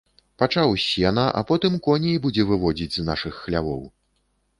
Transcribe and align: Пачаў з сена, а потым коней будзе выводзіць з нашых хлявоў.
Пачаў 0.43 0.71
з 0.77 0.85
сена, 0.93 1.25
а 1.41 1.43
потым 1.51 1.75
коней 1.87 2.17
будзе 2.23 2.47
выводзіць 2.53 2.91
з 2.97 3.05
нашых 3.11 3.33
хлявоў. 3.43 3.85